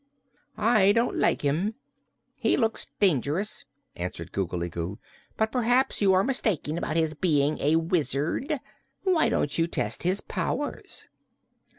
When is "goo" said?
4.67-4.97